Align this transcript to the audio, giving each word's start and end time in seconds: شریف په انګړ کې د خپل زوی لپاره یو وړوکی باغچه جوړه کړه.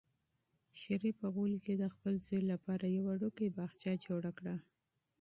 شریف 0.81 1.15
په 1.21 1.27
انګړ 1.35 1.51
کې 1.65 1.73
د 1.77 1.83
خپل 1.93 2.13
زوی 2.25 2.41
لپاره 2.51 2.85
یو 2.95 3.03
وړوکی 3.07 3.53
باغچه 3.57 3.93
جوړه 4.05 4.31
کړه. 4.37 4.55